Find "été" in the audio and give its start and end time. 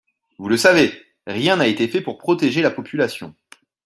1.67-1.87